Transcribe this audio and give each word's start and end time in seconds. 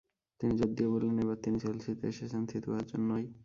তিনি 0.39 0.53
জোর 0.59 0.71
দিয়ে 0.77 0.89
বললেন, 0.93 1.17
এবার 1.19 1.37
তিনি 1.43 1.57
চেলসিতে 1.63 2.05
এসেছেন 2.07 2.41
থিতু 2.45 2.67
হওয়ার 2.71 2.85
জন্যই। 2.91 3.25